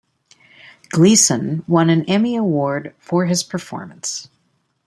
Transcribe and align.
Gleeson 0.89 1.63
won 1.67 1.91
an 1.91 2.05
Emmy 2.05 2.35
Award 2.35 2.95
for 2.97 3.27
his 3.27 3.43
performance. 3.43 4.29